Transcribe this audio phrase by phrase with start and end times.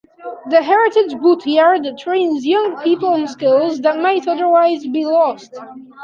[0.49, 5.53] The Heritage Boatyard trains young people in skills that might otherwise be lost.